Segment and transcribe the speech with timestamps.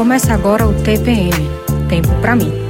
[0.00, 1.30] Começa agora o TPM
[1.86, 2.69] Tempo para mim.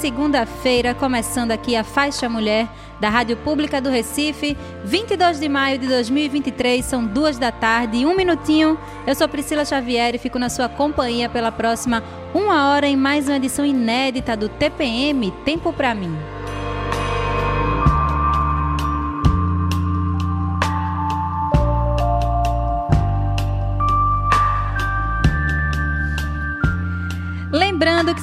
[0.00, 2.68] Segunda-feira, começando aqui a Faixa Mulher
[3.00, 8.14] da Rádio Pública do Recife, 22 de maio de 2023, são duas da tarde, um
[8.14, 8.78] minutinho.
[9.06, 13.26] Eu sou Priscila Xavier e fico na sua companhia pela próxima uma hora em mais
[13.26, 16.37] uma edição inédita do TPM Tempo para mim.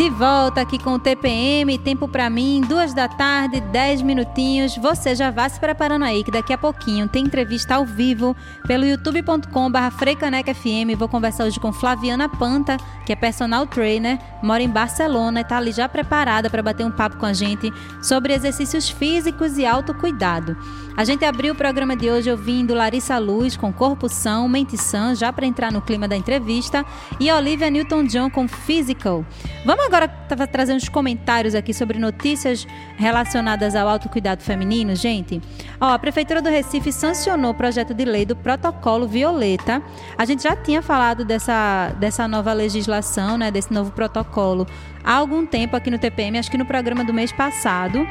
[0.09, 4.77] volta aqui com o TPM, tempo para mim, duas da tarde, dez minutinhos.
[4.77, 8.85] Você já vá se preparando aí, que daqui a pouquinho tem entrevista ao vivo pelo
[8.85, 10.97] youtube.com.br.
[10.97, 15.57] Vou conversar hoje com Flaviana Panta, que é personal trainer, mora em Barcelona e está
[15.57, 20.57] ali já preparada para bater um papo com a gente sobre exercícios físicos e autocuidado.
[20.99, 25.15] A gente abriu o programa de hoje ouvindo Larissa Luz com Corpo São, Mente Sã,
[25.15, 26.85] já para entrar no clima da entrevista,
[27.21, 29.25] e Olivia Newton-John com Physical.
[29.65, 30.07] Vamos agora
[30.47, 35.41] trazer uns comentários aqui sobre notícias relacionadas ao autocuidado feminino, gente.
[35.81, 39.83] Ó, a Prefeitura do Recife sancionou o projeto de lei do Protocolo Violeta.
[40.17, 44.67] A gente já tinha falado dessa, dessa nova legislação, né, desse novo protocolo
[45.05, 48.07] há algum tempo aqui no TPM, acho que no programa do mês passado,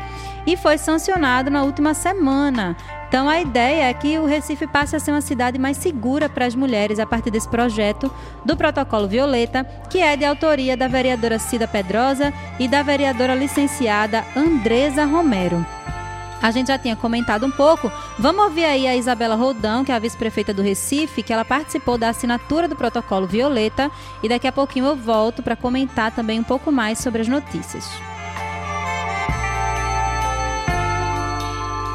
[0.47, 2.75] e foi sancionado na última semana
[3.07, 6.45] Então a ideia é que o Recife passe a ser uma cidade mais segura para
[6.45, 8.11] as mulheres a partir desse projeto
[8.43, 14.25] do Protocolo Violeta, que é de autoria da vereadora Cida Pedrosa e da vereadora licenciada
[14.35, 15.65] Andresa Romero.
[16.41, 17.91] A gente já tinha comentado um pouco.
[18.19, 21.97] Vamos ouvir aí a Isabela Roldão, que é a vice-prefeita do Recife, que ela participou
[21.97, 23.89] da assinatura do protocolo Violeta.
[24.21, 27.89] E daqui a pouquinho eu volto para comentar também um pouco mais sobre as notícias.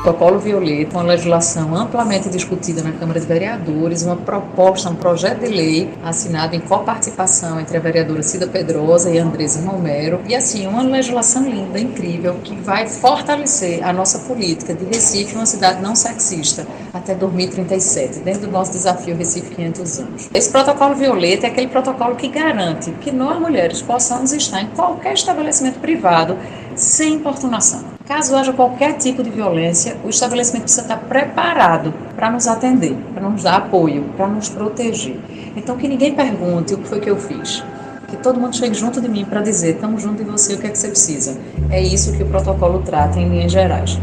[0.03, 5.47] Protocolo Violeta, uma legislação amplamente discutida na Câmara de Vereadores, uma proposta, um projeto de
[5.47, 10.21] lei assinado em coparticipação entre a vereadora Cida Pedrosa e Andresa Romero.
[10.29, 15.47] E assim, uma legislação linda, incrível, que vai fortalecer a nossa política de Recife, uma
[15.47, 20.31] cidade não sexista, até 2037, dentro do nosso desafio Recife 500 anos.
[20.35, 25.15] Esse protocolo Violeta é aquele protocolo que garante que nós mulheres possamos estar em qualquer
[25.15, 26.37] estabelecimento privado
[26.77, 27.85] sem importunação.
[28.07, 33.29] Caso haja qualquer tipo de violência, o estabelecimento precisa estar preparado para nos atender, para
[33.29, 35.19] nos dar apoio, para nos proteger.
[35.57, 37.63] Então, que ninguém pergunte o que foi que eu fiz.
[38.09, 40.67] Que todo mundo chegue junto de mim para dizer: estamos junto de você, o que
[40.67, 41.39] é que você precisa.
[41.71, 43.99] É isso que o protocolo trata em linhas gerais.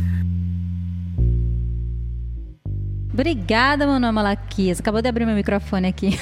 [3.20, 4.80] Obrigada, Manuel Malaquias.
[4.80, 6.18] Acabou de abrir meu microfone aqui.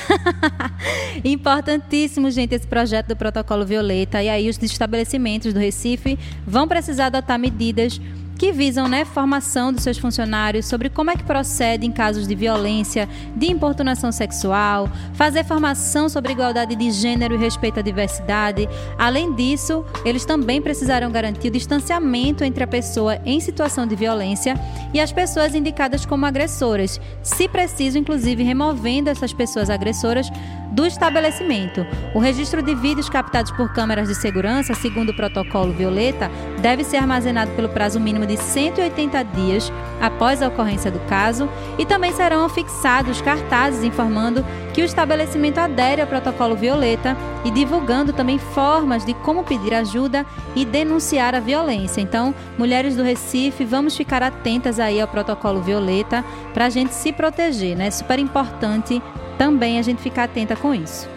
[1.23, 4.23] Importantíssimo, gente, esse projeto do Protocolo Violeta.
[4.23, 8.01] E aí, os estabelecimentos do Recife vão precisar adotar medidas
[8.37, 12.35] que visam né, formação dos seus funcionários sobre como é que procede em casos de
[12.35, 18.69] violência, de importunação sexual, fazer formação sobre igualdade de gênero e respeito à diversidade.
[18.97, 24.55] Além disso, eles também precisarão garantir o distanciamento entre a pessoa em situação de violência
[24.93, 30.29] e as pessoas indicadas como agressoras, se preciso, inclusive removendo essas pessoas agressoras
[30.77, 31.83] do estabelecimento.
[32.13, 36.29] O registro de vídeos captados por câmeras de segurança, segundo o protocolo Violeta,
[36.59, 41.85] deve ser armazenado pelo prazo mínimo de 180 dias após a ocorrência do caso e
[41.85, 44.45] também serão fixados cartazes informando
[44.77, 50.23] que o estabelecimento adere ao protocolo Violeta e divulgando também formas de como pedir ajuda
[50.55, 51.99] e denunciar a violência.
[51.99, 57.11] Então, mulheres do Recife, vamos ficar atentas aí ao protocolo Violeta para a gente se
[57.11, 57.89] proteger, né?
[57.89, 59.01] Super importante
[59.35, 61.16] também a gente ficar atenta com isso.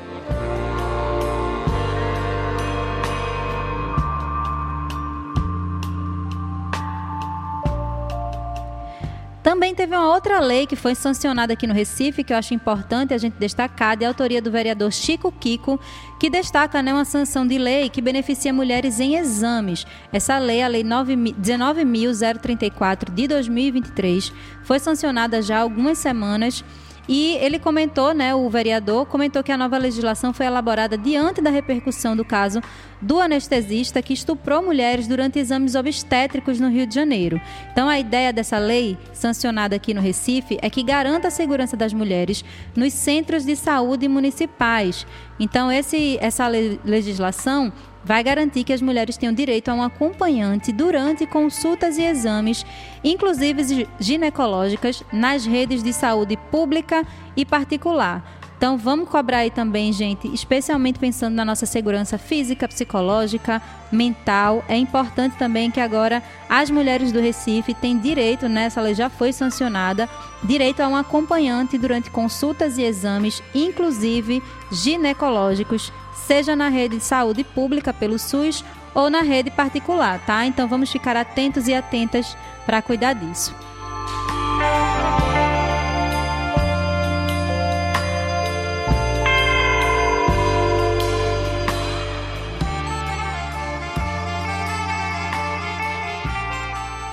[9.43, 13.15] Também teve uma outra lei que foi sancionada aqui no Recife, que eu acho importante
[13.15, 15.81] a gente destacar, de autoria do vereador Chico Kiko,
[16.19, 19.87] que destaca né, uma sanção de lei que beneficia mulheres em exames.
[20.13, 24.31] Essa lei, a Lei 19.034 de 2023,
[24.63, 26.63] foi sancionada já há algumas semanas
[27.13, 31.51] e ele comentou, né, o vereador comentou que a nova legislação foi elaborada diante da
[31.51, 32.63] repercussão do caso
[33.03, 37.41] do anestesista que estuprou mulheres durante exames obstétricos no Rio de Janeiro.
[37.73, 41.93] Então, a ideia dessa lei, sancionada aqui no Recife, é que garanta a segurança das
[41.93, 42.45] mulheres
[42.77, 45.05] nos centros de saúde municipais.
[45.41, 47.73] Então, esse, essa legislação
[48.05, 52.65] vai garantir que as mulheres tenham direito a um acompanhante durante consultas e exames,
[53.05, 57.07] inclusive ginecológicas, nas redes de saúde pública
[57.37, 58.41] e particular.
[58.61, 64.63] Então vamos cobrar aí também, gente, especialmente pensando na nossa segurança física, psicológica, mental.
[64.69, 69.09] É importante também que agora as mulheres do Recife têm direito, né, essa lei já
[69.09, 70.07] foi sancionada,
[70.45, 75.91] direito a um acompanhante durante consultas e exames, inclusive ginecológicos,
[76.31, 80.47] seja na rede de saúde pública pelo SUS ou na rede particular, tá?
[80.47, 83.53] Então vamos ficar atentos e atentas para cuidar disso.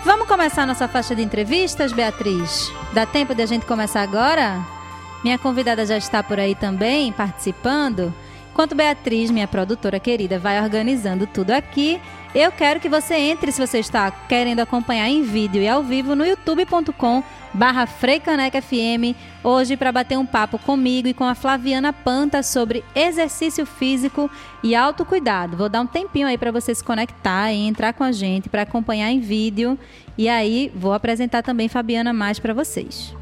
[0.05, 2.71] Vamos começar nossa faixa de entrevistas, Beatriz?
[2.93, 4.63] Dá tempo de a gente começar agora?
[5.23, 8.13] Minha convidada já está por aí também, participando.
[8.57, 12.01] Enquanto Beatriz, minha produtora querida, vai organizando tudo aqui,
[12.33, 16.15] eu quero que você entre se você está querendo acompanhar em vídeo e ao vivo
[16.15, 17.23] no youtube.com
[17.53, 23.63] barra FM hoje para bater um papo comigo e com a Flaviana Panta sobre exercício
[23.63, 24.27] físico
[24.63, 25.55] e autocuidado.
[25.55, 28.63] Vou dar um tempinho aí para você se conectar e entrar com a gente para
[28.63, 29.77] acompanhar em vídeo
[30.17, 33.13] e aí vou apresentar também Fabiana mais para vocês.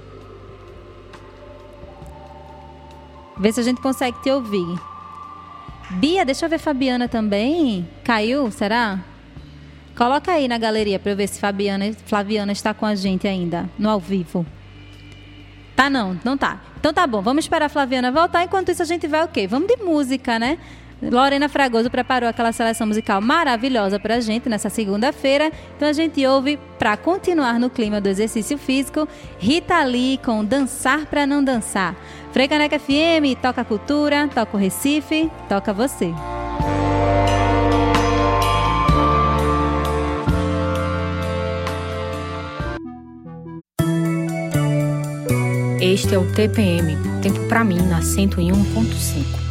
[3.37, 4.79] Vê se a gente consegue te ouvir.
[5.91, 7.89] Bia, deixa eu ver Fabiana também.
[8.05, 9.01] Caiu, será?
[9.97, 13.69] Coloca aí na galeria para eu ver se Fabiana, Flaviana está com a gente ainda,
[13.79, 14.47] no ao vivo.
[15.79, 16.61] Tá não, não tá.
[16.81, 18.43] Então tá bom, vamos esperar a Flaviana voltar.
[18.43, 19.47] Enquanto isso a gente vai o quê?
[19.47, 20.59] Vamos de música, né?
[21.01, 25.53] Lorena Fragoso preparou aquela seleção musical maravilhosa para a gente nessa segunda-feira.
[25.77, 29.07] Então a gente ouve, para continuar no clima do exercício físico,
[29.39, 31.95] Rita Lee com Dançar para Não Dançar.
[32.33, 36.13] Frecaneca FM, toca cultura, toca o Recife, toca você.
[45.81, 49.48] Este é o TPM, tempo para mim na 101.5.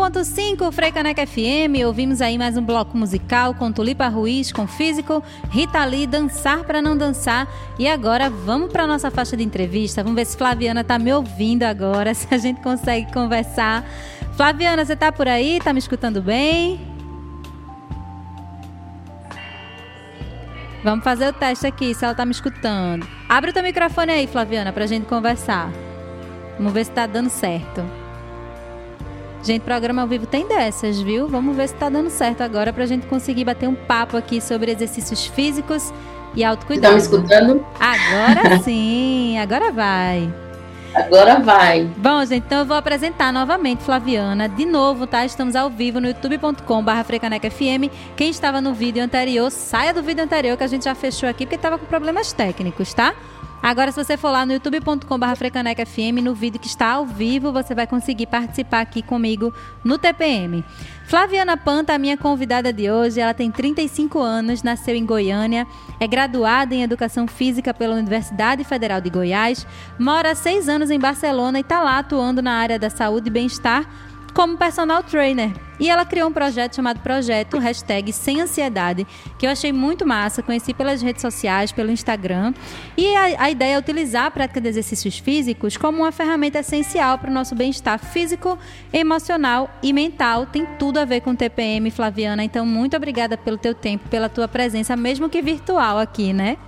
[0.00, 5.84] 101.5 Freicaneca FM, ouvimos aí mais um bloco musical com Tulipa Ruiz, com Físico, Rita
[5.84, 7.46] Lee, Dançar para Não Dançar.
[7.78, 11.64] E agora vamos para nossa faixa de entrevista, vamos ver se Flaviana tá me ouvindo
[11.64, 13.84] agora, se a gente consegue conversar.
[14.38, 15.60] Flaviana, você tá por aí?
[15.62, 16.80] Tá me escutando bem?
[20.82, 23.06] Vamos fazer o teste aqui, se ela tá me escutando.
[23.28, 25.70] Abre o teu microfone aí, Flaviana, pra gente conversar.
[26.56, 28.09] Vamos ver se tá dando certo.
[29.42, 31.26] Gente, programa ao vivo tem dessas, viu?
[31.26, 34.70] Vamos ver se tá dando certo agora pra gente conseguir bater um papo aqui sobre
[34.70, 35.92] exercícios físicos
[36.34, 36.94] e autocuidado.
[36.94, 37.66] Me escutando?
[37.78, 40.32] Agora sim, agora vai.
[40.94, 41.84] Agora vai.
[41.96, 44.48] Bom, gente, então eu vou apresentar novamente Flaviana.
[44.48, 45.24] De novo, tá?
[45.24, 47.92] Estamos ao vivo no youtube.com.br FM.
[48.16, 51.46] Quem estava no vídeo anterior, saia do vídeo anterior que a gente já fechou aqui
[51.46, 53.14] porque estava com problemas técnicos, tá?
[53.62, 55.04] Agora, se você for lá no youtube.com.br
[55.86, 59.52] FM, no vídeo que está ao vivo, você vai conseguir participar aqui comigo
[59.84, 60.64] no TPM.
[61.04, 65.66] Flaviana Panta, a minha convidada de hoje, ela tem 35 anos, nasceu em Goiânia,
[65.98, 69.66] é graduada em Educação Física pela Universidade Federal de Goiás,
[69.98, 73.32] mora há seis anos em Barcelona e está lá atuando na área da saúde e
[73.32, 75.50] bem-estar como personal trainer.
[75.78, 79.06] E ela criou um projeto chamado Projeto Hashtag Sem Ansiedade,
[79.38, 82.52] que eu achei muito massa, conheci pelas redes sociais, pelo Instagram.
[82.96, 87.18] E a, a ideia é utilizar a prática de exercícios físicos como uma ferramenta essencial
[87.18, 88.58] para o nosso bem-estar físico,
[88.92, 90.46] emocional e mental.
[90.46, 92.44] Tem tudo a ver com TPM, Flaviana.
[92.44, 96.58] Então, muito obrigada pelo teu tempo, pela tua presença, mesmo que virtual aqui, né?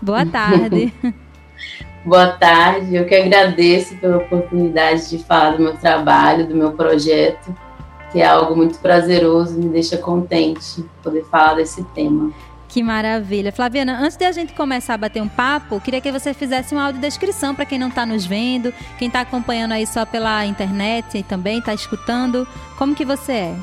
[0.00, 0.92] Boa tarde.
[2.08, 7.54] Boa tarde, eu que agradeço pela oportunidade de falar do meu trabalho, do meu projeto,
[8.10, 12.32] que é algo muito prazeroso, me deixa contente poder falar desse tema.
[12.66, 13.52] Que maravilha.
[13.52, 16.86] Flaviana, antes de a gente começar a bater um papo, queria que você fizesse uma
[16.86, 21.22] audiodescrição para quem não está nos vendo, quem está acompanhando aí só pela internet e
[21.22, 22.48] também está escutando.
[22.78, 23.56] Como que você é?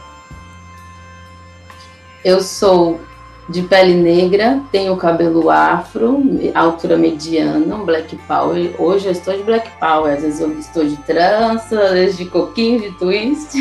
[2.24, 3.02] Eu sou
[3.48, 6.24] de pele negra, tenho cabelo afro,
[6.54, 8.74] altura mediana, um black power.
[8.80, 12.26] Hoje eu estou de black power, às vezes eu estou de trança, às vezes de
[12.26, 13.54] coquinho, de twist.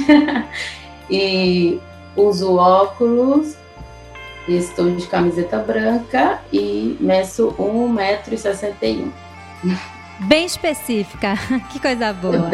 [1.10, 1.78] e
[2.16, 3.56] uso óculos,
[4.48, 9.10] estou de camiseta branca e meço 1,61m.
[10.20, 11.34] Bem específica,
[11.70, 12.50] que coisa boa.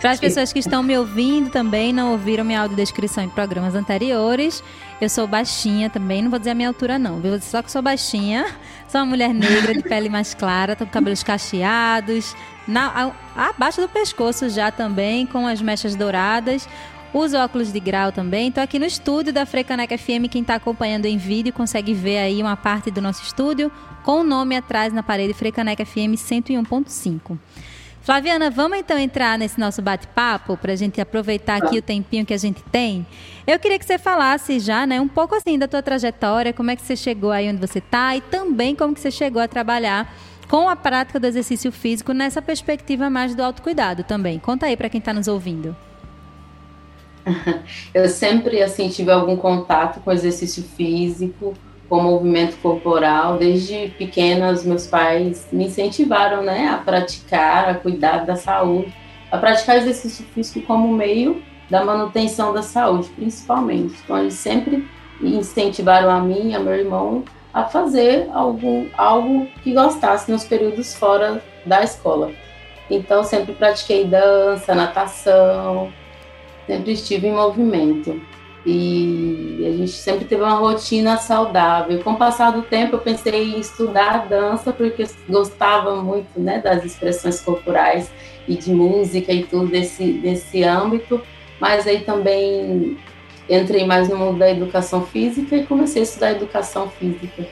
[0.00, 4.62] Para as pessoas que estão me ouvindo também, não ouviram minha audiodescrição em programas anteriores,
[5.02, 7.36] eu sou baixinha também, não vou dizer a minha altura não, viu?
[7.40, 8.46] Só que sou baixinha,
[8.86, 12.36] sou uma mulher negra de pele mais clara, tô com cabelos cacheados,
[12.68, 16.68] na, a, abaixo do pescoço já também, com as mechas douradas.
[17.12, 18.46] uso óculos de grau também.
[18.46, 20.30] Estou aqui no estúdio da Frecaneca FM.
[20.30, 23.72] Quem está acompanhando em vídeo consegue ver aí uma parte do nosso estúdio
[24.04, 27.36] com o nome atrás na parede Frecaneca FM 101.5.
[28.02, 32.34] Flaviana, vamos então entrar nesse nosso bate-papo para a gente aproveitar aqui o tempinho que
[32.34, 33.06] a gente tem.
[33.46, 36.76] Eu queria que você falasse já, né, um pouco assim da tua trajetória, como é
[36.76, 40.12] que você chegou aí onde você está e também como que você chegou a trabalhar
[40.48, 44.36] com a prática do exercício físico nessa perspectiva mais do autocuidado também.
[44.40, 45.76] Conta aí para quem está nos ouvindo.
[47.94, 51.54] Eu sempre assim tive algum contato com exercício físico,
[51.92, 53.36] com movimento corporal.
[53.36, 58.90] Desde pequena, os meus pais me incentivaram né, a praticar, a cuidar da saúde,
[59.30, 63.94] a praticar exercício físico como meio da manutenção da saúde, principalmente.
[64.02, 64.88] Então, eles sempre
[65.20, 70.94] incentivaram a mim e a meu irmão a fazer algum, algo que gostasse nos períodos
[70.94, 72.32] fora da escola.
[72.88, 75.92] Então, sempre pratiquei dança, natação,
[76.66, 78.18] sempre estive em movimento.
[78.64, 82.00] E a gente sempre teve uma rotina saudável.
[82.02, 86.84] Com o passar do tempo, eu pensei em estudar dança, porque gostava muito né, das
[86.84, 88.10] expressões corporais
[88.46, 91.20] e de música e tudo desse, desse âmbito.
[91.58, 92.96] Mas aí também
[93.48, 97.44] entrei mais no mundo da educação física e comecei a estudar educação física.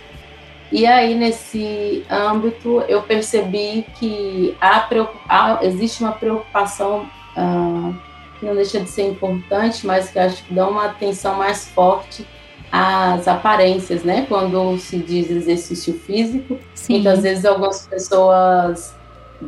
[0.70, 4.86] E aí, nesse âmbito, eu percebi que há,
[5.28, 7.10] há existe uma preocupação.
[7.36, 8.09] Uh,
[8.40, 12.26] que não deixa de ser importante, mas que acho que dá uma atenção mais forte
[12.72, 14.24] às aparências, né?
[14.26, 16.94] Quando se diz exercício físico, Sim.
[16.94, 18.96] muitas vezes algumas pessoas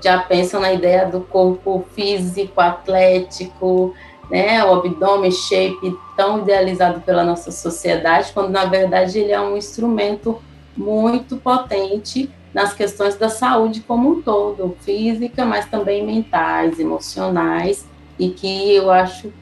[0.03, 3.95] já pensam na ideia do corpo físico, atlético,
[4.31, 4.63] né?
[4.63, 10.39] O abdômen shape tão idealizado pela nossa sociedade, quando na verdade ele é um instrumento
[10.77, 18.31] muito potente nas questões da saúde como um todo, física, mas também mentais, emocionais e
[18.31, 19.33] que eu acho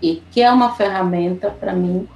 [0.00, 2.08] que, que é uma ferramenta para mim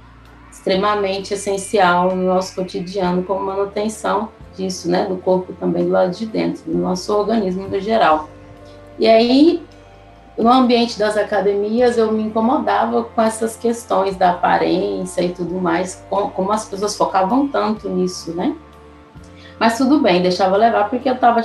[0.51, 6.25] extremamente essencial no nosso cotidiano como manutenção disso, né, do corpo também do lado de
[6.25, 8.29] dentro, do nosso organismo no geral.
[8.99, 9.63] E aí,
[10.37, 16.03] no ambiente das academias, eu me incomodava com essas questões da aparência e tudo mais,
[16.09, 18.55] como as pessoas focavam tanto nisso, né?
[19.59, 21.41] Mas tudo bem, deixava levar porque eu tava,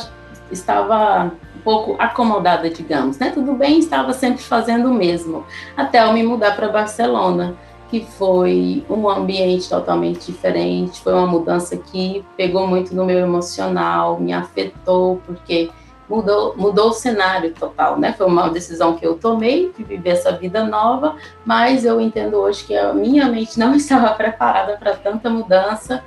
[0.51, 1.33] estava
[1.69, 3.31] pouco acomodada, digamos, né?
[3.31, 5.45] Tudo bem, estava sempre fazendo o mesmo,
[5.77, 7.55] até eu me mudar para Barcelona,
[7.91, 14.19] que foi um ambiente totalmente diferente, foi uma mudança que pegou muito no meu emocional,
[14.19, 15.69] me afetou, porque
[16.09, 18.15] mudou, mudou o cenário total, né?
[18.15, 22.65] Foi uma decisão que eu tomei de viver essa vida nova, mas eu entendo hoje
[22.65, 26.03] que a minha mente não estava preparada para tanta mudança,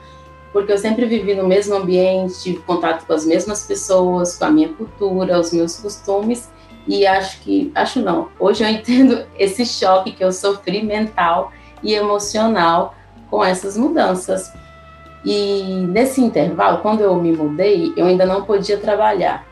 [0.51, 4.51] porque eu sempre vivi no mesmo ambiente, tive contato com as mesmas pessoas, com a
[4.51, 6.49] minha cultura, os meus costumes,
[6.87, 11.93] e acho que, acho não, hoje eu entendo esse choque que eu sofri mental e
[11.93, 12.95] emocional
[13.29, 14.51] com essas mudanças.
[15.23, 19.45] E nesse intervalo, quando eu me mudei, eu ainda não podia trabalhar.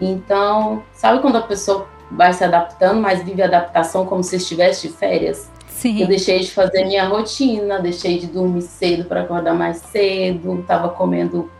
[0.00, 4.88] Então, sabe quando a pessoa vai se adaptando, mas vive a adaptação como se estivesse
[4.88, 5.49] de férias?
[5.80, 6.02] Sim.
[6.02, 10.90] Eu deixei de fazer minha rotina, deixei de dormir cedo para acordar mais cedo, estava
[10.90, 11.50] comendo,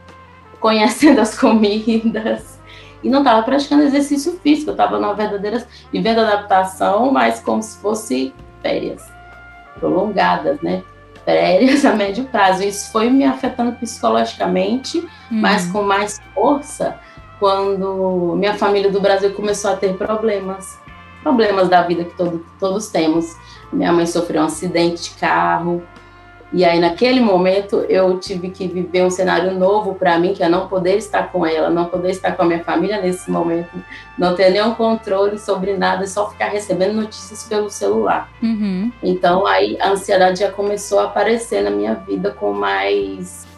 [0.61, 2.61] conhecendo as comidas
[3.02, 7.78] e não estava praticando exercício físico, eu estava numa verdadeira vivendo adaptação, mas como se
[7.78, 9.02] fosse férias
[9.78, 10.83] prolongadas, né?
[11.24, 12.62] Férias a médio prazo.
[12.62, 15.06] Isso foi me afetando psicologicamente, hum.
[15.40, 17.00] mas com mais força
[17.38, 20.78] quando minha família do Brasil começou a ter problemas,
[21.22, 23.37] problemas da vida que todo, todos temos.
[23.72, 25.83] Minha mãe sofreu um acidente de carro.
[26.52, 30.48] E aí, naquele momento, eu tive que viver um cenário novo para mim, que é
[30.48, 33.70] não poder estar com ela, não poder estar com a minha família nesse momento,
[34.18, 38.28] não ter nenhum controle sobre nada, só ficar recebendo notícias pelo celular.
[38.42, 38.90] Uhum.
[39.00, 43.48] Então, aí a ansiedade já começou a aparecer na minha vida com mais.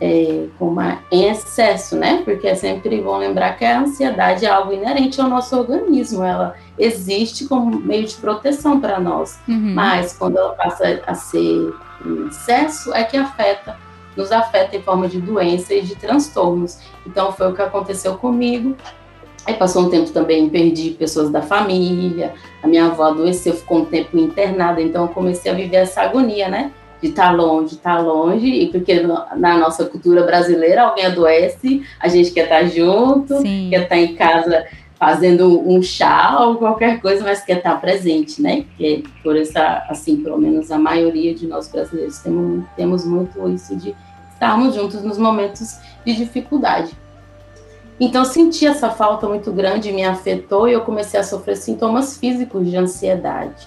[0.00, 2.22] É, com uma, em excesso, né?
[2.24, 6.56] Porque é sempre bom lembrar que a ansiedade é algo inerente ao nosso organismo, ela
[6.82, 9.38] existe como meio de proteção para nós.
[9.46, 9.72] Uhum.
[9.74, 11.72] Mas quando ela passa a ser
[12.04, 13.76] um excesso, é que afeta,
[14.16, 16.78] nos afeta em forma de doença e de transtornos.
[17.06, 18.76] Então foi o que aconteceu comigo.
[19.46, 23.84] Aí passou um tempo também, perdi pessoas da família, a minha avó adoeceu, ficou um
[23.84, 26.70] tempo internada, então eu comecei a viver essa agonia, né?
[27.00, 31.82] De estar tá longe, estar tá longe, e porque na nossa cultura brasileira alguém adoece,
[31.98, 33.66] a gente quer estar tá junto, Sim.
[33.70, 34.64] quer estar em casa
[35.02, 38.64] fazendo um chá ou qualquer coisa, mas quer estar presente, né?
[38.78, 43.74] Que por essa, assim, pelo menos a maioria de nós brasileiros temos, temos muito isso
[43.74, 43.96] de
[44.32, 46.92] estarmos juntos nos momentos de dificuldade.
[47.98, 52.70] Então, senti essa falta muito grande, me afetou e eu comecei a sofrer sintomas físicos
[52.70, 53.66] de ansiedade.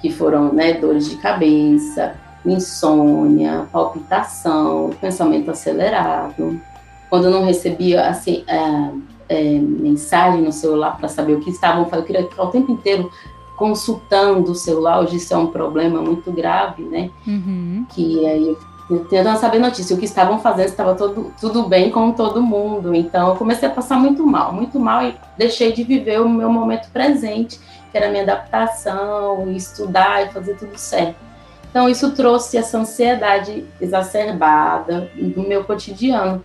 [0.00, 6.60] que foram né, dores de cabeça, insônia, palpitação, pensamento acelerado.
[7.08, 8.90] Quando eu não recebia assim, é,
[9.28, 12.72] é, mensagem no celular para saber o que estavam fazendo, eu queria ficar o tempo
[12.72, 13.10] inteiro
[13.56, 15.00] consultando o celular.
[15.00, 17.10] Hoje isso é um problema muito grave, né?
[17.26, 17.84] Uhum.
[17.90, 18.56] Que aí
[19.10, 22.94] tentando saber notícia, o que estavam fazendo, estava todo, tudo bem com todo mundo.
[22.94, 26.50] Então eu comecei a passar muito mal, muito mal e deixei de viver o meu
[26.50, 27.60] momento presente,
[27.90, 31.16] que era a minha adaptação, estudar e fazer tudo certo.
[31.68, 36.42] Então isso trouxe essa ansiedade exacerbada no meu cotidiano.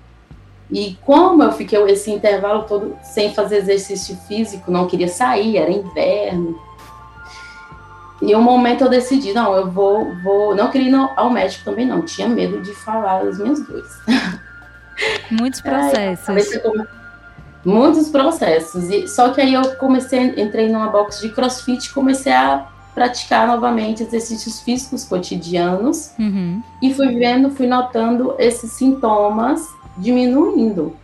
[0.71, 5.71] E como eu fiquei esse intervalo todo sem fazer exercício físico, não queria sair, era
[5.71, 6.60] inverno,
[8.26, 11.86] e um momento eu decidi, não, eu vou, vou, não queria ir ao médico também
[11.86, 13.91] não, tinha medo de falar as minhas dores.
[15.30, 16.30] Muitos processos.
[16.30, 16.88] Ai,
[17.65, 18.89] muitos processos.
[18.89, 23.47] E, só que aí eu comecei, entrei numa box de crossfit e comecei a praticar
[23.47, 26.62] novamente exercícios físicos cotidianos uhum.
[26.82, 30.97] e fui vendo, fui notando esses sintomas diminuindo.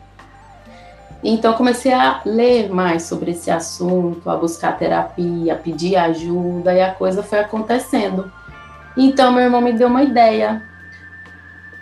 [1.24, 6.82] Então comecei a ler mais sobre esse assunto, a buscar terapia, a pedir ajuda e
[6.82, 8.32] a coisa foi acontecendo.
[8.96, 10.64] Então meu irmão me deu uma ideia.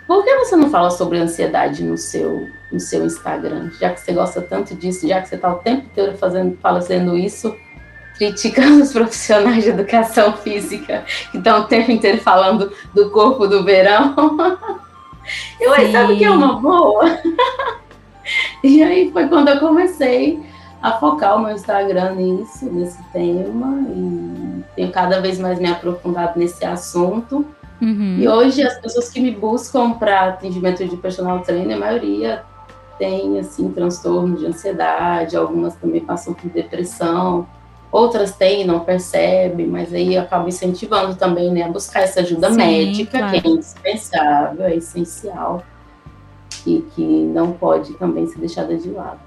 [0.06, 3.70] Por que você não fala sobre ansiedade no seu no seu Instagram?
[3.78, 7.16] Já que você gosta tanto disso, já que você está o tempo inteiro fazendo, fazendo
[7.16, 7.54] isso,
[8.16, 13.64] criticando os profissionais de educação física que estão o tempo inteiro falando do corpo do
[13.64, 14.16] verão.
[15.60, 15.92] Eu, Sim.
[15.92, 17.04] sabe que é uma boa?
[18.62, 20.42] E aí foi quando eu comecei
[20.82, 26.38] a focar o meu Instagram nisso, nesse tema, e tenho cada vez mais me aprofundado
[26.38, 27.46] nesse assunto.
[27.80, 28.16] Uhum.
[28.18, 32.42] E hoje as pessoas que me buscam para atendimento de personal trainer, a maioria
[32.98, 37.46] tem assim transtorno de ansiedade, algumas também passam por depressão,
[37.90, 42.50] outras têm, não percebem, mas aí eu acabo incentivando também né, a buscar essa ajuda
[42.50, 43.40] Sim, médica, claro.
[43.40, 45.62] que é indispensável, é essencial
[46.66, 49.20] e que não pode também ser deixada de lado.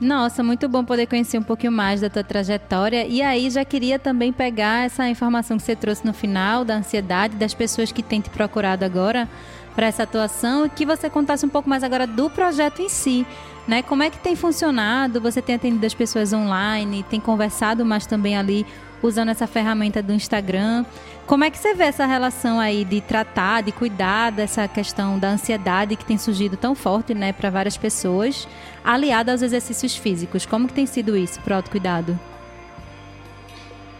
[0.00, 3.04] Nossa, muito bom poder conhecer um pouquinho mais da tua trajetória.
[3.04, 7.34] E aí já queria também pegar essa informação que você trouxe no final da ansiedade
[7.34, 9.28] das pessoas que têm te procurado agora
[9.74, 13.26] para essa atuação e que você contasse um pouco mais agora do projeto em si.
[13.68, 13.82] Né?
[13.82, 15.20] Como é que tem funcionado?
[15.20, 18.66] Você tem atendido as pessoas online, tem conversado mais também ali
[19.02, 20.86] usando essa ferramenta do Instagram.
[21.26, 25.28] Como é que você vê essa relação aí de tratar, de cuidar dessa questão da
[25.28, 28.48] ansiedade que tem surgido tão forte, né, para várias pessoas,
[28.82, 30.46] aliada aos exercícios físicos?
[30.46, 32.18] Como que tem sido isso para o autocuidado?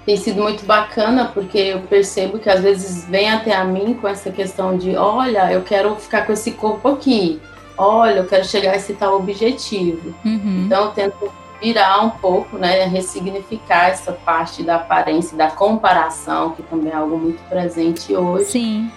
[0.06, 4.08] Tem sido muito bacana porque eu percebo que às vezes vem até a mim com
[4.08, 7.38] essa questão de, olha, eu quero ficar com esse corpo aqui,
[7.78, 10.14] olha, eu quero chegar a esse tal objetivo.
[10.24, 10.64] Uhum.
[10.66, 16.62] Então eu tento virar um pouco, né, ressignificar essa parte da aparência, da comparação, que
[16.62, 18.44] também é algo muito presente hoje.
[18.46, 18.90] Sim.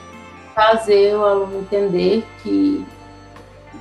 [0.53, 2.85] Fazer o aluno entender que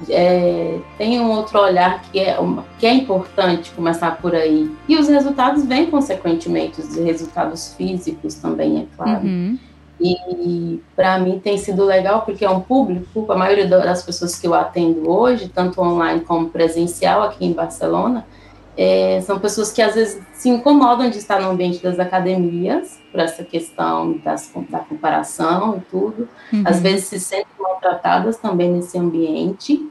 [0.09, 2.39] é, tem um outro olhar que é,
[2.79, 4.75] que é importante começar por aí.
[4.89, 9.27] E os resultados vêm consequentemente, os resultados físicos também, é claro.
[9.27, 9.59] Uhum.
[10.01, 14.47] E para mim tem sido legal porque é um público, a maioria das pessoas que
[14.47, 18.27] eu atendo hoje, tanto online como presencial aqui em Barcelona,
[18.77, 23.21] é, são pessoas que às vezes se incomodam de estar no ambiente das academias, por
[23.21, 26.27] essa questão das, da comparação e tudo.
[26.51, 26.63] Uhum.
[26.65, 29.87] Às vezes se sentem maltratadas também nesse ambiente,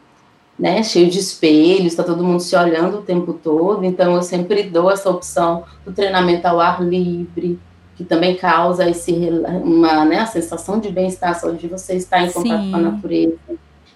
[0.57, 3.85] né, cheio de espelhos, está todo mundo se olhando o tempo todo.
[3.85, 7.59] Então eu sempre dou essa opção do treinamento ao ar livre,
[7.99, 9.11] que também causa esse,
[9.61, 12.71] uma né, a sensação de bem-estar, só de você estar em contato Sim.
[12.71, 13.37] com a natureza.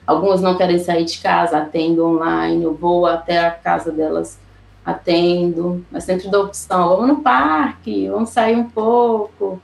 [0.06, 4.38] Algumas não querem sair de casa, atendo online, eu vou até a casa delas
[4.86, 9.62] atendo, mas sempre dou opção, vamos no parque, vamos sair um pouco,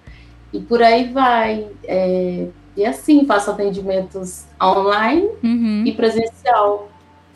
[0.53, 1.67] e por aí vai.
[1.83, 2.47] É,
[2.77, 5.83] e assim, faço atendimentos online uhum.
[5.85, 6.88] e presencial.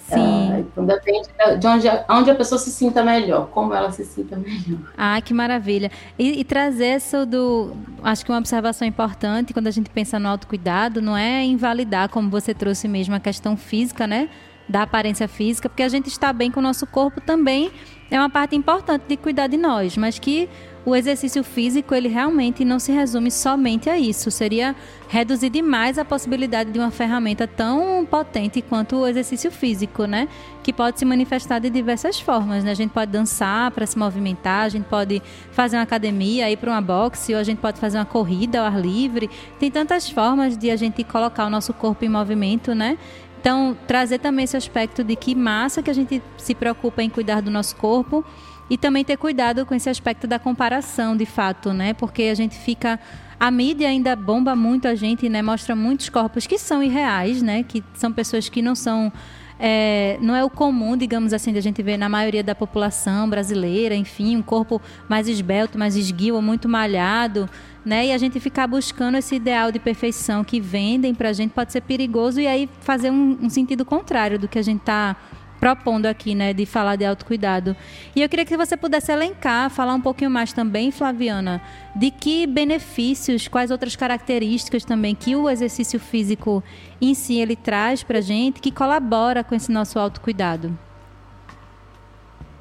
[0.08, 0.54] Sim.
[0.54, 4.36] É, então depende de onde, onde a pessoa se sinta melhor, como ela se sinta
[4.36, 4.80] melhor.
[4.98, 5.90] Ah, que maravilha.
[6.20, 7.74] E, e trazer isso do.
[8.04, 12.30] Acho que uma observação importante quando a gente pensa no autocuidado não é invalidar, como
[12.30, 14.30] você trouxe mesmo, a questão física, né?
[14.68, 17.72] Da aparência física, porque a gente está bem com o nosso corpo também
[18.16, 20.48] é uma parte importante de cuidar de nós, mas que
[20.86, 24.30] o exercício físico ele realmente não se resume somente a isso.
[24.30, 24.76] Seria
[25.08, 30.28] reduzir demais a possibilidade de uma ferramenta tão potente quanto o exercício físico, né?
[30.62, 32.64] Que pode se manifestar de diversas formas.
[32.64, 32.72] Né?
[32.72, 35.22] A gente pode dançar para se movimentar, a gente pode
[35.52, 38.66] fazer uma academia, ir para uma boxe, ou a gente pode fazer uma corrida ao
[38.66, 39.30] ar livre.
[39.58, 42.98] Tem tantas formas de a gente colocar o nosso corpo em movimento, né?
[43.44, 47.42] Então, trazer também esse aspecto de que massa que a gente se preocupa em cuidar
[47.42, 48.24] do nosso corpo,
[48.70, 51.94] e também ter cuidado com esse aspecto da comparação, de fato, né?
[51.94, 52.98] Porque a gente fica
[53.38, 55.42] a mídia ainda bomba muito a gente, né?
[55.42, 57.64] Mostra muitos corpos que são irreais, né?
[57.64, 59.12] Que são pessoas que não são
[59.60, 63.30] é, não é o comum, digamos assim, de a gente ver na maioria da população
[63.30, 67.50] brasileira, enfim, um corpo mais esbelto, mais esguio, muito malhado,
[67.86, 68.08] né?
[68.08, 71.72] E a gente ficar buscando esse ideal de perfeição que vendem para a gente pode
[71.72, 75.16] ser perigoso e aí fazer um, um sentido contrário do que a gente está
[75.64, 77.74] propondo aqui, né, de falar de autocuidado.
[78.14, 81.62] E eu queria que você pudesse elencar, falar um pouquinho mais também, Flaviana,
[81.96, 86.62] de que benefícios, quais outras características também que o exercício físico
[87.02, 90.78] em si ele traz para a gente, que colabora com esse nosso autocuidado.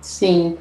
[0.01, 0.57] Sim,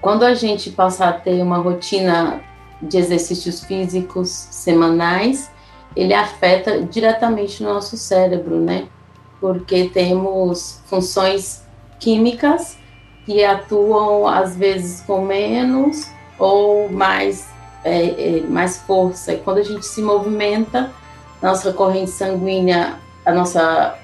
[0.00, 2.40] quando a gente passa a ter uma rotina
[2.80, 5.50] de exercícios físicos semanais,
[5.96, 8.86] ele afeta diretamente o nosso cérebro, né?
[9.40, 11.62] Porque temos funções
[11.98, 12.76] químicas
[13.24, 17.48] que atuam às vezes com menos ou mais,
[17.84, 19.32] é, é, mais força.
[19.32, 20.90] E quando a gente se movimenta,
[21.42, 23.98] nossa corrente sanguínea, a nossa,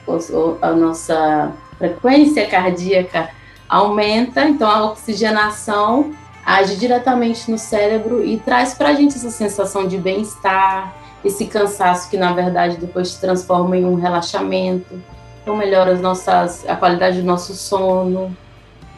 [0.60, 3.30] a nossa frequência cardíaca
[3.68, 6.12] aumenta, então a oxigenação
[6.44, 12.10] age diretamente no cérebro e traz para a gente essa sensação de bem-estar, esse cansaço
[12.10, 15.00] que na verdade depois se transforma em um relaxamento.
[15.42, 18.34] Então melhora as nossas, a qualidade do nosso sono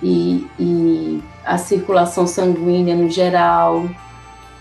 [0.03, 3.85] e, e a circulação sanguínea no geral.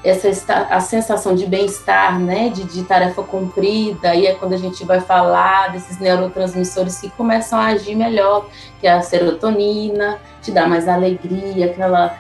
[0.04, 0.30] Essa
[0.70, 5.02] a sensação de bem-estar, né, de, de tarefa cumprida, e é quando a gente vai
[5.02, 8.46] falar desses neurotransmissores que começam a agir melhor,
[8.80, 12.16] que é a serotonina, te dá mais alegria, aquela,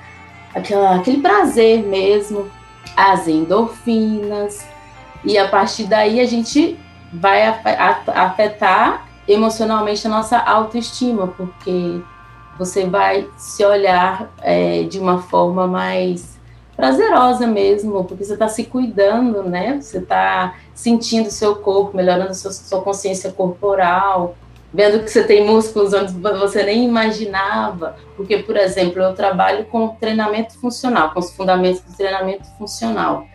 [0.55, 2.49] aquela, aquele prazer mesmo,
[2.95, 4.65] as endorfinas,
[5.23, 6.79] e a partir daí a gente
[7.13, 12.01] vai afetar emocionalmente a nossa autoestima, porque
[12.57, 16.39] você vai se olhar é, de uma forma mais
[16.75, 19.79] prazerosa mesmo, porque você está se cuidando, né?
[19.81, 24.35] Você está sentindo seu corpo, melhorando sua, sua consciência corporal,
[24.75, 27.95] vendo que você tem músculos onde você nem imaginava.
[28.17, 33.25] Porque, por exemplo, eu trabalho com treinamento funcional, com os fundamentos do treinamento funcional.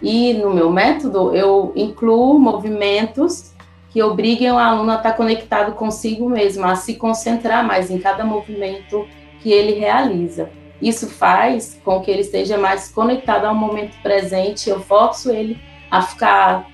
[0.00, 3.52] E no meu método eu incluo movimentos
[3.90, 8.24] que obriguem o aluno a estar conectado consigo mesmo, a se concentrar mais em cada
[8.24, 9.06] movimento
[9.40, 10.50] que ele realiza.
[10.80, 14.70] Isso faz com que ele esteja mais conectado ao momento presente.
[14.70, 15.58] Eu forço ele
[15.90, 16.66] a ficar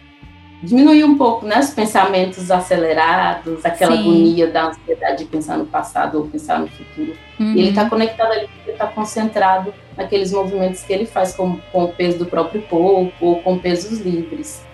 [0.64, 4.00] diminuir um pouco né, os pensamentos acelerados, aquela Sim.
[4.00, 7.14] agonia da ansiedade de pensar no passado ou pensar no futuro.
[7.38, 7.55] Uhum.
[7.55, 11.85] E ele está conectado ali, ele está concentrado naqueles movimentos que ele faz com, com
[11.85, 14.64] o peso do próprio corpo ou com pesos livres.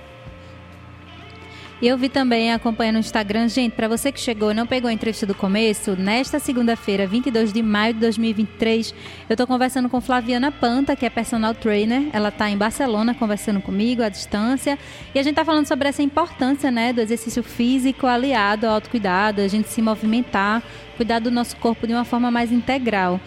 [1.83, 4.91] E eu vi também, acompanhando no Instagram, gente, para você que chegou e não pegou
[4.91, 8.95] a entrevista do começo, nesta segunda-feira, 22 de maio de 2023,
[9.27, 12.11] eu estou conversando com Flaviana Panta, que é personal trainer.
[12.13, 14.79] Ela está em Barcelona conversando comigo à distância.
[15.15, 19.41] E a gente está falando sobre essa importância, né, do exercício físico aliado ao autocuidado,
[19.41, 20.63] a gente se movimentar,
[20.99, 23.19] cuidar do nosso corpo de uma forma mais integral.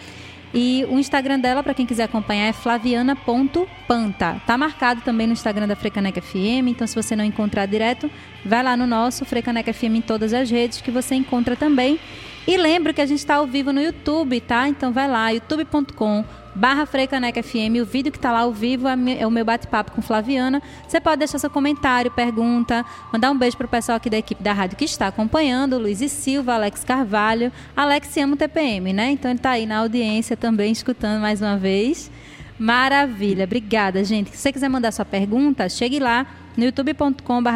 [0.56, 4.40] E o Instagram dela, para quem quiser acompanhar, é flaviana.panta.
[4.46, 8.08] Tá marcado também no Instagram da Frecaneca FM, então se você não encontrar direto,
[8.44, 11.98] vai lá no nosso Frecaneca FM em todas as redes que você encontra também.
[12.46, 14.68] E lembra que a gente está ao vivo no YouTube, tá?
[14.68, 18.94] Então vai lá, youtube.com barra Freicaneca FM, o vídeo que está lá ao vivo é,
[19.18, 20.62] é o meu bate-papo com Flaviana.
[20.86, 24.42] Você pode deixar seu comentário, pergunta, mandar um beijo para o pessoal aqui da equipe
[24.42, 27.50] da rádio que está acompanhando, Luiz e Silva, Alex Carvalho.
[27.76, 29.10] Alex ama o TPM, né?
[29.10, 32.10] Então ele está aí na audiência também, escutando mais uma vez.
[32.58, 34.30] Maravilha, obrigada, gente.
[34.30, 37.50] Se você quiser mandar sua pergunta, chegue lá no youtube.com.br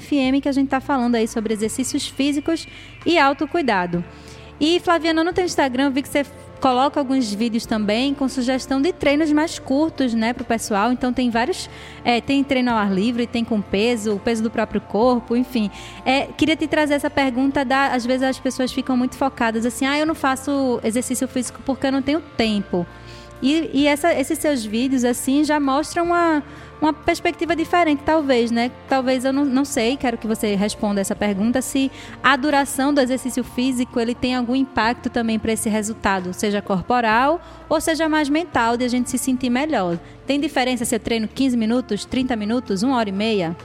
[0.00, 2.66] FM que a gente está falando aí sobre exercícios físicos
[3.04, 4.04] e autocuidado.
[4.60, 6.24] E Flaviana, no teu Instagram, eu vi que você
[6.60, 10.92] coloca alguns vídeos também com sugestão de treinos mais curtos, né, para o pessoal.
[10.92, 11.68] Então tem vários,
[12.04, 15.70] é, tem treino ao ar livre, tem com peso, o peso do próprio corpo, enfim.
[16.04, 19.86] É, queria te trazer essa pergunta da, às vezes as pessoas ficam muito focadas assim,
[19.86, 22.86] ah, eu não faço exercício físico porque eu não tenho tempo.
[23.42, 26.42] E, e essa, esses seus vídeos, assim, já mostram uma,
[26.80, 28.70] uma perspectiva diferente, talvez, né?
[28.88, 31.90] Talvez eu não, não sei, quero que você responda essa pergunta, se
[32.22, 37.40] a duração do exercício físico ele tem algum impacto também para esse resultado, seja corporal
[37.68, 39.98] ou seja mais mental, de a gente se sentir melhor.
[40.26, 43.56] Tem diferença se eu treino 15 minutos, 30 minutos, uma hora e meia?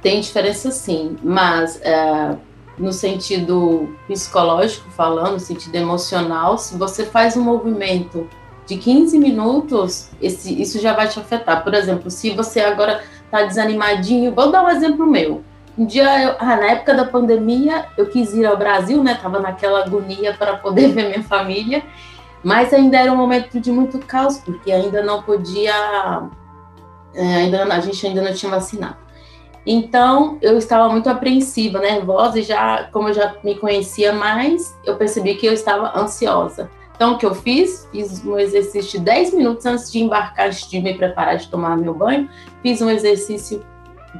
[0.00, 1.76] Tem diferença sim, mas.
[1.76, 8.28] Uh no sentido psicológico falando, no sentido emocional, se você faz um movimento
[8.66, 11.62] de 15 minutos, esse, isso já vai te afetar.
[11.62, 15.42] Por exemplo, se você agora está desanimadinho, vou dar um exemplo meu.
[15.78, 19.18] Um dia, eu, ah, na época da pandemia, eu quis ir ao Brasil, né?
[19.20, 21.82] Tava naquela agonia para poder ver minha família.
[22.42, 26.28] Mas ainda era um momento de muito caos, porque ainda não podia,
[27.14, 28.96] é, ainda a gente ainda não tinha vacinado.
[29.66, 34.96] Então, eu estava muito apreensiva, nervosa, e já, como eu já me conhecia mais, eu
[34.96, 36.70] percebi que eu estava ansiosa.
[36.96, 37.86] Então, o que eu fiz?
[37.92, 41.76] Fiz um exercício de 10 minutos antes de embarcar, antes de me preparar de tomar
[41.76, 42.28] meu banho.
[42.62, 43.62] Fiz um exercício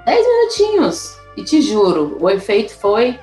[0.04, 1.16] 10 minutinhos.
[1.36, 3.18] E te juro, o efeito foi,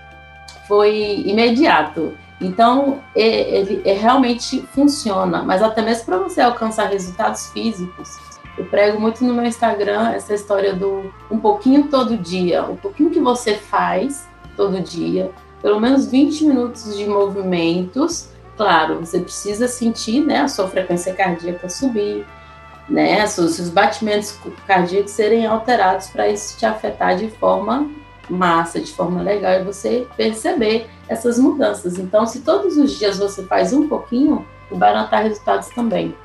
[0.67, 2.13] foi imediato.
[2.41, 5.43] Então, é, ele é, realmente funciona.
[5.43, 8.17] Mas até mesmo para você alcançar resultados físicos,
[8.57, 13.09] eu prego muito no meu Instagram essa história do um pouquinho todo dia, um pouquinho
[13.09, 18.32] que você faz todo dia, pelo menos 20 minutos de movimentos.
[18.55, 22.25] Claro, você precisa sentir né, a sua frequência cardíaca subir,
[22.87, 24.37] né, os seus batimentos
[24.67, 27.89] cardíacos serem alterados para isso te afetar de forma
[28.29, 31.97] massa, de forma legal, e você perceber essas mudanças.
[31.97, 36.15] Então, se todos os dias você faz um pouquinho, vai notar resultados também.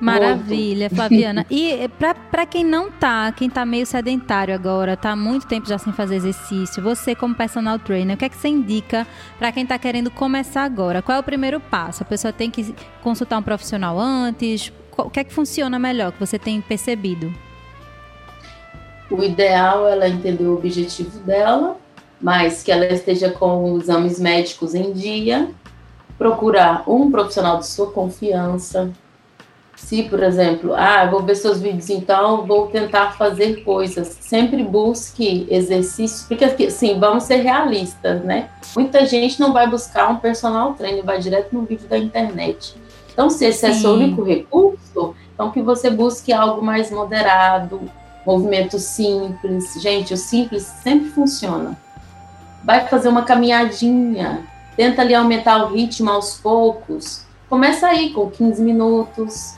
[0.00, 1.46] Maravilha, Flaviana.
[1.50, 1.88] E eh,
[2.30, 5.92] para quem não tá, quem tá meio sedentário agora, tá há muito tempo já sem
[5.92, 9.06] fazer exercício, você como personal trainer, o que é que você indica
[9.38, 11.00] para quem tá querendo começar agora?
[11.00, 12.02] Qual é o primeiro passo?
[12.02, 14.72] A pessoa tem que consultar um profissional antes?
[14.96, 17.32] O que é que funciona melhor que você tem percebido?
[19.10, 21.76] O ideal é ela entender o objetivo dela,
[22.20, 25.50] mas que ela esteja com os exames médicos em dia,
[26.18, 28.90] procurar um profissional de sua confiança,
[29.76, 34.16] se, por exemplo, ah, vou ver seus vídeos, então vou tentar fazer coisas.
[34.20, 38.48] Sempre busque exercícios, porque assim, vamos ser realistas, né?
[38.74, 42.74] Muita gente não vai buscar um personal trainer, vai direto no vídeo da internet.
[43.12, 43.66] Então, se esse Sim.
[43.66, 47.80] é seu único recurso, então que você busque algo mais moderado,
[48.26, 49.74] movimento simples.
[49.80, 51.78] Gente, o simples sempre funciona.
[52.64, 54.44] Vai fazer uma caminhadinha,
[54.76, 57.24] tenta ali aumentar o ritmo aos poucos.
[57.48, 59.54] Começa aí com 15 minutos,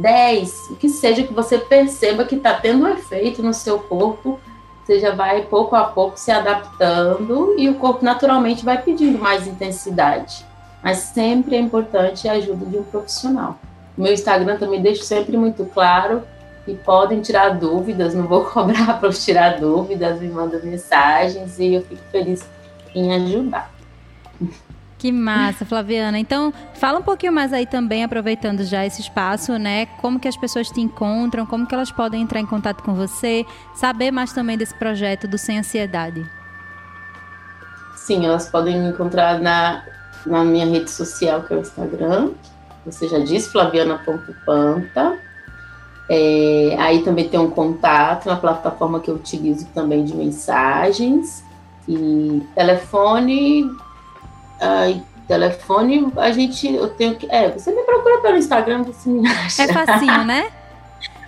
[0.00, 4.38] 10, o que seja que você perceba que está tendo um efeito no seu corpo,
[4.84, 9.46] você já vai pouco a pouco se adaptando e o corpo naturalmente vai pedindo mais
[9.46, 10.46] intensidade.
[10.82, 13.58] Mas sempre é importante a ajuda de um profissional.
[13.96, 16.22] O meu Instagram também deixo sempre muito claro
[16.66, 21.82] e podem tirar dúvidas, não vou cobrar para tirar dúvidas, me mandam mensagens e eu
[21.82, 22.42] fico feliz
[22.94, 23.77] em ajudar.
[24.98, 26.18] Que massa, Flaviana.
[26.18, 29.86] Então, fala um pouquinho mais aí também, aproveitando já esse espaço, né?
[30.00, 33.46] Como que as pessoas te encontram, como que elas podem entrar em contato com você,
[33.76, 36.26] saber mais também desse projeto do Sem Ansiedade.
[37.94, 39.84] Sim, elas podem me encontrar na,
[40.26, 42.30] na minha rede social, que é o Instagram.
[42.84, 45.16] Você já disse, flaviana.panta.
[46.10, 51.44] É, aí também tem um contato na plataforma que eu utilizo também de mensagens.
[51.86, 53.70] E telefone
[54.60, 57.30] Ai, telefone, a gente, eu tenho que.
[57.30, 59.62] É, você me procura pelo Instagram, você me acha.
[59.62, 60.50] É facinho, né?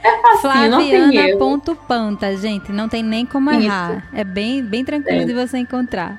[0.03, 3.99] É facinho, Flaviana.panta, gente, não tem nem como errar.
[3.99, 4.03] Isso.
[4.15, 5.25] É bem, bem tranquilo é.
[5.27, 6.19] de você encontrar.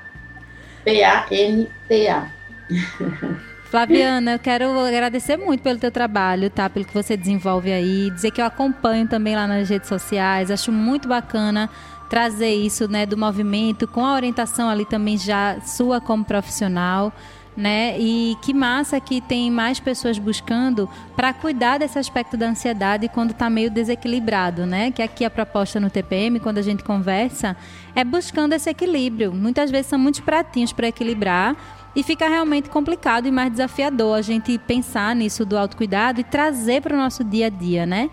[0.85, 2.27] P-A-N-T-A.
[3.71, 6.69] Flaviana, eu quero agradecer muito pelo teu trabalho, tá?
[6.69, 10.71] Pelo que você desenvolve aí, dizer que eu acompanho também lá nas redes sociais, acho
[10.73, 11.69] muito bacana
[12.11, 17.13] trazer isso, né, do movimento com a orientação ali também já sua como profissional.
[17.55, 17.99] Né?
[17.99, 23.31] E que massa que tem mais pessoas buscando para cuidar desse aspecto da ansiedade quando
[23.31, 24.89] está meio desequilibrado, né?
[24.89, 27.57] Que aqui a proposta no TPM, quando a gente conversa,
[27.93, 29.33] é buscando esse equilíbrio.
[29.33, 31.57] Muitas vezes são muitos pratinhos para equilibrar
[31.95, 36.81] e fica realmente complicado e mais desafiador a gente pensar nisso do autocuidado e trazer
[36.81, 38.09] para o nosso dia a dia, né?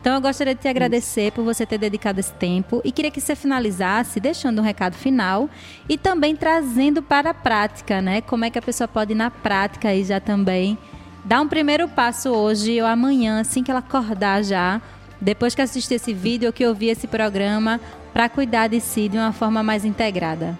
[0.00, 3.20] Então eu gostaria de te agradecer por você ter dedicado esse tempo e queria que
[3.20, 5.48] você finalizasse deixando um recado final
[5.88, 8.20] e também trazendo para a prática, né?
[8.20, 10.76] Como é que a pessoa pode ir na prática aí já também
[11.24, 14.82] dar um primeiro passo hoje ou amanhã, assim que ela acordar já,
[15.20, 17.80] depois que assistir esse vídeo ou que ouvir esse programa,
[18.12, 20.58] para cuidar de si de uma forma mais integrada.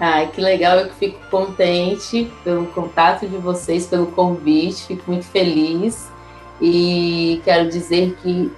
[0.00, 6.10] Ai, que legal, eu fico contente pelo contato de vocês, pelo convite, fico muito feliz
[6.60, 8.50] e quero dizer que,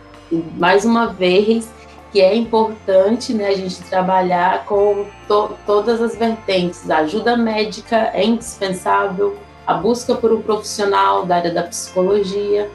[0.57, 1.71] mais uma vez,
[2.13, 6.89] que é importante né, a gente trabalhar com to todas as vertentes.
[6.89, 9.37] A ajuda médica é indispensável,
[9.67, 12.71] a busca por um profissional da área da psicologia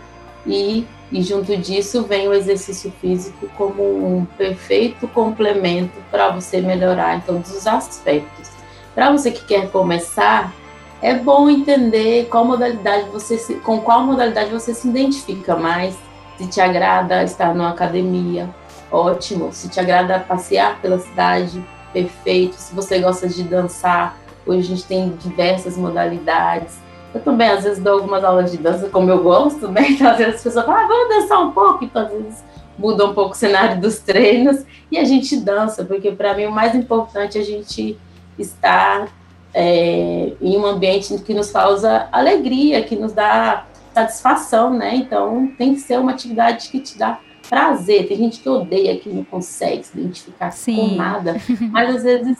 [0.45, 7.17] e, e junto disso vem o exercício físico como um perfeito complemento para você melhorar
[7.17, 8.49] em todos os aspectos.
[8.93, 10.53] Para você que quer começar,
[11.01, 15.95] é bom entender qual modalidade você se, com qual modalidade você se identifica mais.
[16.37, 18.49] Se te agrada estar numa academia,
[18.91, 19.51] ótimo.
[19.51, 22.55] Se te agrada passear pela cidade, perfeito.
[22.55, 26.77] Se você gosta de dançar, hoje a gente tem diversas modalidades.
[27.13, 29.81] Eu também, às vezes, dou algumas aulas de dança, como eu gosto, né?
[29.89, 31.83] Então, às vezes as pessoas falam, ah, vamos dançar um pouco.
[31.83, 32.43] Então, às vezes,
[32.77, 36.51] muda um pouco o cenário dos treinos e a gente dança, porque para mim o
[36.51, 37.97] mais importante é a gente
[38.37, 39.09] estar
[39.53, 44.95] é, em um ambiente que nos causa alegria, que nos dá satisfação, né?
[44.95, 48.07] Então, tem que ser uma atividade que te dá prazer.
[48.07, 50.75] Tem gente que odeia, que não consegue se identificar Sim.
[50.75, 51.35] com nada,
[51.71, 52.37] mas às vezes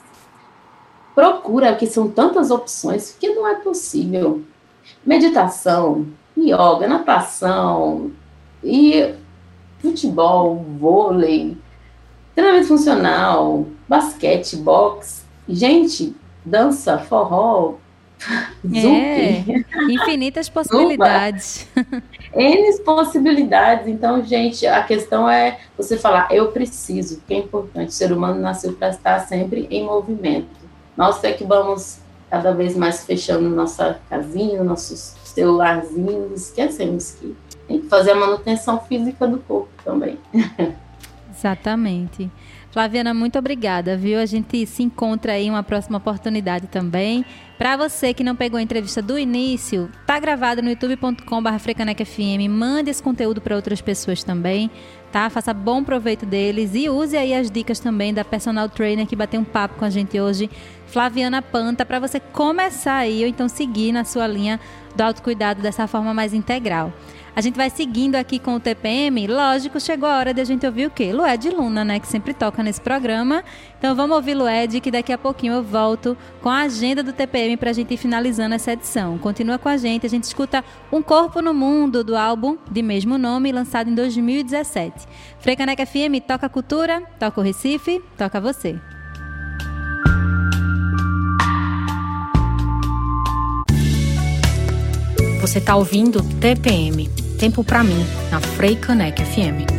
[1.14, 4.42] procura, porque são tantas opções que não é possível.
[5.06, 8.12] Meditação, yoga, natação
[8.64, 9.16] e
[9.80, 11.58] futebol, vôlei,
[12.36, 15.24] treinamento funcional, basquete, boxe.
[15.48, 16.16] Gente,
[16.46, 17.76] dança, forró,
[18.74, 19.44] é,
[19.90, 21.68] infinitas possibilidades.
[22.36, 23.88] N possibilidades.
[23.88, 27.90] Então, gente, a questão é você falar, eu preciso, que é importante.
[27.90, 30.60] O ser humano nasceu para estar sempre em movimento.
[30.96, 32.00] Nós é que vamos
[32.30, 37.36] cada vez mais fechando nossa casinha, nossos celularzinhos, esquecemos que
[37.68, 40.18] tem que fazer a manutenção física do corpo também.
[41.32, 42.30] Exatamente.
[42.72, 44.20] Flaviana, muito obrigada, viu?
[44.20, 47.26] A gente se encontra aí em uma próxima oportunidade também.
[47.58, 52.48] Para você que não pegou a entrevista do início, tá gravado no youtube.com.br FM.
[52.48, 54.70] Mande esse conteúdo para outras pessoas também,
[55.12, 55.30] tá?
[55.32, 59.42] Faça bom proveito deles e use aí as dicas também da personal trainer que bateu
[59.42, 60.48] um papo com a gente hoje,
[60.92, 64.60] Flaviana Panta, para você começar aí ou então seguir na sua linha
[64.96, 66.92] do autocuidado dessa forma mais integral.
[67.36, 69.28] A gente vai seguindo aqui com o TPM.
[69.28, 71.14] Lógico, chegou a hora de a gente ouvir o quê?
[71.14, 72.00] Lued Luna, né?
[72.00, 73.44] Que sempre toca nesse programa.
[73.78, 77.56] Então vamos ouvir Lued, que daqui a pouquinho eu volto com a agenda do TPM
[77.56, 79.18] para a gente ir finalizando essa edição.
[79.18, 83.18] Continua com a gente, a gente escuta Um Corpo no Mundo, do álbum de mesmo
[83.18, 85.08] nome, lançado em 2017.
[85.40, 88.78] Frecaneca FM, toca cultura, toca o Recife, toca você.
[95.40, 97.10] Você está ouvindo TPM
[97.40, 99.79] Tempo para mim, na Frei Caneca FM.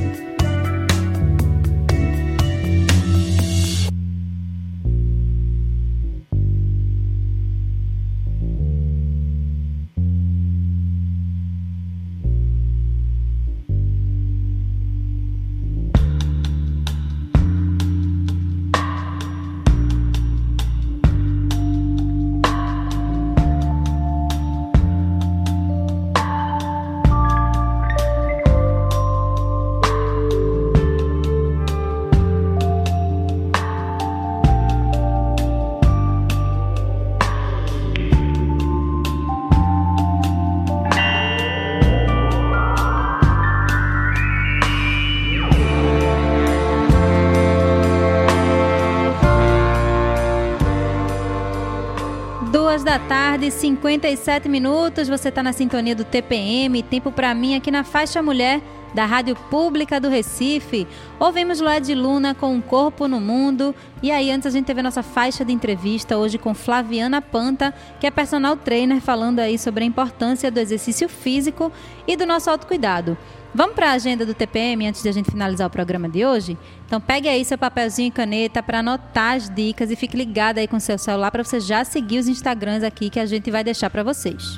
[52.90, 55.06] Da tarde, 57 minutos.
[55.06, 58.60] Você está na sintonia do TPM, tempo para mim aqui na Faixa Mulher
[58.92, 60.88] da Rádio Pública do Recife.
[61.20, 63.72] Ouvimos Lued Luna com Um Corpo no Mundo.
[64.02, 67.72] E aí, antes a gente teve a nossa faixa de entrevista hoje com Flaviana Panta,
[68.00, 71.70] que é personal trainer, falando aí sobre a importância do exercício físico
[72.08, 73.16] e do nosso autocuidado.
[73.52, 76.56] Vamos para a agenda do TPM antes de a gente finalizar o programa de hoje?
[76.86, 80.68] Então pegue aí seu papelzinho e caneta para anotar as dicas e fique ligado aí
[80.68, 83.90] com seu celular para você já seguir os Instagrams aqui que a gente vai deixar
[83.90, 84.56] para vocês.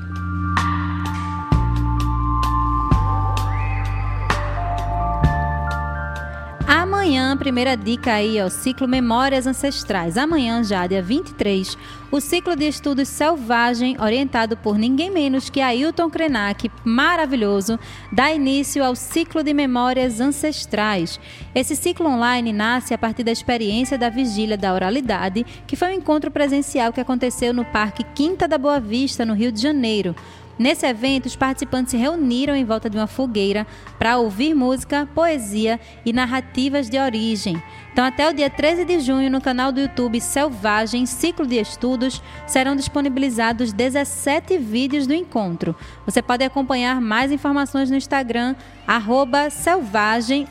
[6.74, 10.16] Amanhã, primeira dica aí, ó, ciclo Memórias Ancestrais.
[10.16, 11.76] Amanhã, já dia 23,
[12.10, 17.78] o ciclo de estudos Selvagem, orientado por ninguém menos que Ailton Krenak, maravilhoso,
[18.10, 21.20] dá início ao ciclo de Memórias Ancestrais.
[21.54, 25.98] Esse ciclo online nasce a partir da experiência da Vigília da Oralidade, que foi um
[25.98, 30.16] encontro presencial que aconteceu no Parque Quinta da Boa Vista, no Rio de Janeiro.
[30.62, 33.66] Nesse evento, os participantes se reuniram em volta de uma fogueira
[33.98, 37.60] para ouvir música, poesia e narrativas de origem.
[37.92, 42.22] Então, até o dia 13 de junho, no canal do YouTube Selvagem Ciclo de Estudos,
[42.46, 45.74] serão disponibilizados 17 vídeos do encontro.
[46.06, 48.54] Você pode acompanhar mais informações no Instagram,
[48.86, 50.46] arroba selvagem,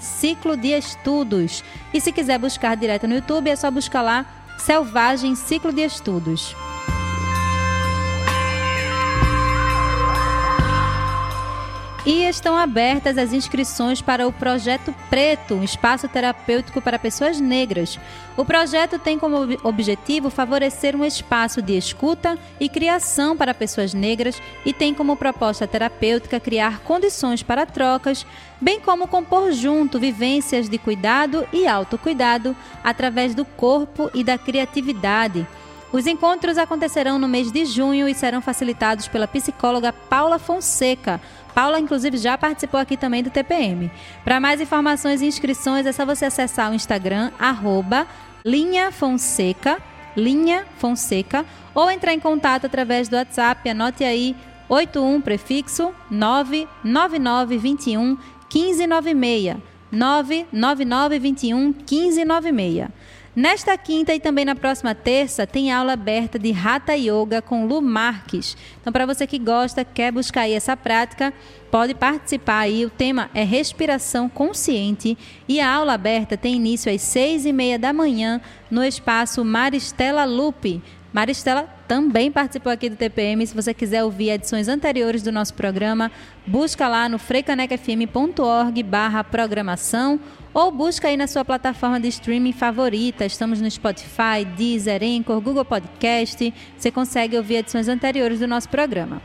[0.00, 1.62] ciclo de estudos.
[1.94, 4.26] E se quiser buscar direto no YouTube, é só buscar lá
[4.58, 6.56] Selvagem Ciclo de Estudos.
[12.04, 17.96] E estão abertas as inscrições para o Projeto Preto, um espaço terapêutico para pessoas negras.
[18.36, 24.42] O projeto tem como objetivo favorecer um espaço de escuta e criação para pessoas negras
[24.66, 28.26] e tem como proposta terapêutica criar condições para trocas,
[28.60, 35.46] bem como compor junto vivências de cuidado e autocuidado através do corpo e da criatividade.
[35.92, 41.20] Os encontros acontecerão no mês de junho e serão facilitados pela psicóloga Paula Fonseca.
[41.54, 43.90] Paula, inclusive, já participou aqui também do TPM.
[44.24, 48.06] Para mais informações e inscrições, é só você acessar o Instagram, arroba
[48.44, 49.78] Linha Fonseca,
[50.16, 51.44] Linha Fonseca,
[51.74, 54.36] ou entrar em contato através do WhatsApp, anote aí,
[54.68, 58.18] 81 prefixo 99921
[58.52, 59.56] 1596.
[59.92, 62.88] 99921 1596.
[63.34, 67.80] Nesta quinta e também na próxima terça tem aula aberta de Hatha Yoga com Lu
[67.80, 68.54] Marques.
[68.78, 71.32] Então, para você que gosta, quer buscar aí essa prática,
[71.70, 72.84] pode participar aí.
[72.84, 75.16] O tema é respiração consciente
[75.48, 78.38] e a aula aberta tem início às seis e meia da manhã
[78.70, 80.82] no espaço Maristela Lupe.
[81.10, 83.46] Maristela também participou aqui do TPM.
[83.46, 86.12] Se você quiser ouvir edições anteriores do nosso programa,
[86.46, 90.20] busca lá no freicanecfm.org barra programação
[90.54, 93.24] ou busca aí na sua plataforma de streaming favorita.
[93.24, 96.52] Estamos no Spotify, Deezer, Anchor, Google Podcast.
[96.76, 99.22] Você consegue ouvir edições anteriores do nosso programa.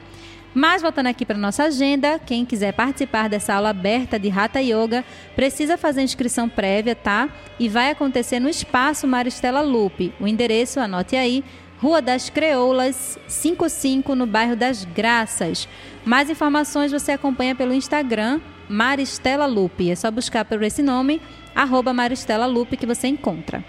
[0.54, 5.06] Mas voltando aqui para nossa agenda, quem quiser participar dessa aula aberta de Hatha Yoga
[5.36, 7.30] precisa fazer inscrição prévia, tá?
[7.60, 10.14] E vai acontecer no espaço Maristela Lupe.
[10.20, 11.44] O endereço, anote aí,
[11.80, 15.70] Rua das Creoulas, 55, no bairro das Graças.
[16.04, 18.40] Mais informações você acompanha pelo Instagram,
[18.70, 19.90] Maristela Lupe.
[19.90, 21.22] É só buscar por esse nome,
[21.56, 23.64] arroba Maristela Lupe, que você encontra.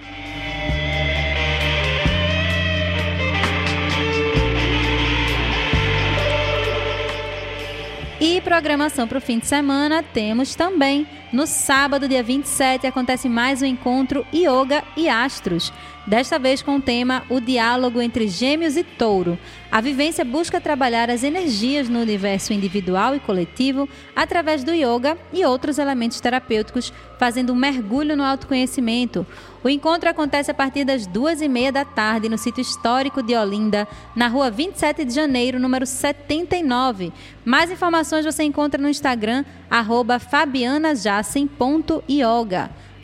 [8.21, 11.07] E programação para o fim de semana temos também.
[11.33, 15.73] No sábado, dia 27, acontece mais um encontro Yoga e Astros.
[16.09, 19.39] Desta vez com o tema O Diálogo entre Gêmeos e Touro.
[19.71, 23.87] A vivência busca trabalhar as energias no universo individual e coletivo
[24.17, 29.27] através do yoga e outros elementos terapêuticos, fazendo um mergulho no autoconhecimento.
[29.63, 33.37] O encontro acontece a partir das duas e meia da tarde no sítio histórico de
[33.37, 33.87] Olinda,
[34.17, 37.13] na rua 27 de janeiro, número 79.
[37.45, 40.19] Mais informações você encontra no Instagram, arroba.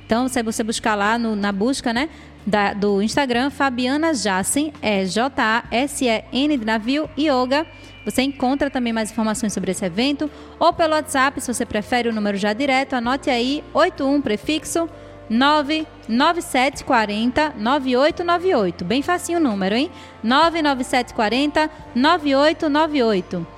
[0.06, 2.10] Então, se você buscar lá no, na busca, né?
[2.46, 7.66] Da, do Instagram, Fabiana Jassen, é J-A-S-E-N de navio, Yoga.
[8.04, 12.12] Você encontra também mais informações sobre esse evento ou pelo WhatsApp, se você prefere o
[12.12, 14.88] número já direto, anote aí 81 prefixo
[15.28, 18.84] 99740 9898.
[18.84, 19.90] Bem facinho o número, hein?
[20.22, 23.53] 99740 9898.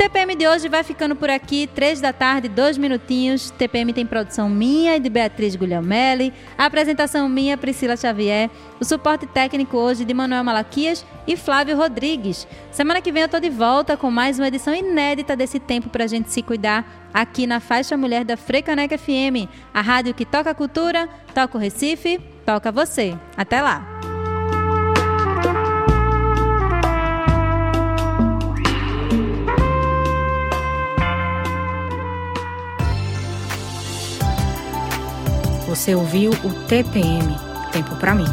[0.00, 3.50] TPM de hoje vai ficando por aqui, três da tarde, dois minutinhos.
[3.50, 8.48] TPM tem produção minha e de Beatriz Guglielmelli, apresentação minha, Priscila Xavier,
[8.80, 12.48] o suporte técnico hoje de Manuel Malaquias e Flávio Rodrigues.
[12.72, 16.06] Semana que vem eu tô de volta com mais uma edição inédita desse tempo pra
[16.06, 20.54] gente se cuidar aqui na Faixa Mulher da Frecaneca FM, a rádio que toca a
[20.54, 23.14] cultura, toca o Recife, toca você.
[23.36, 24.09] Até lá!
[35.70, 37.38] Você ouviu o TPM
[37.70, 38.26] Tempo para mim.